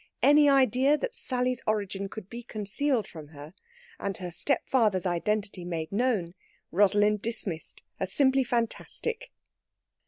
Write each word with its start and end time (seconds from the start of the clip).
Any 0.23 0.49
idea 0.49 0.97
that 0.97 1.13
Sally's 1.13 1.61
origin 1.67 2.09
could 2.09 2.27
be 2.27 2.41
concealed 2.41 3.07
from 3.07 3.27
her, 3.27 3.53
and 3.99 4.17
her 4.17 4.31
stepfather's 4.31 5.05
identity 5.05 5.63
made 5.63 5.91
known, 5.91 6.33
Rosalind 6.71 7.21
dismissed 7.21 7.83
as 7.99 8.11
simply 8.11 8.43
fantastic. 8.43 9.29